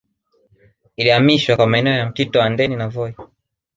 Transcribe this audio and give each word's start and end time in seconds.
Ilihamishwa 0.97 1.55
kwa 1.55 1.67
maeneo 1.67 1.93
ya 1.95 2.05
Mtito 2.05 2.41
Andei 2.41 2.67
na 2.67 2.87
Voi 2.87 3.15